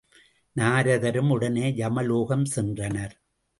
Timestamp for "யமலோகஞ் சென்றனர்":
1.71-3.13